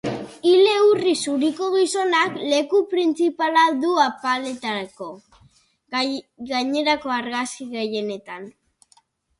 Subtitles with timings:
[0.51, 5.11] Ile urri zuriko gizonak leku printzipala du apaletako
[6.55, 8.53] gainerako argazki gehienetan.